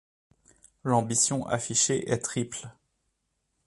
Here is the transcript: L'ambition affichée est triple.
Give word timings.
L'ambition 0.83 1.45
affichée 1.45 2.11
est 2.11 2.17
triple. 2.23 2.67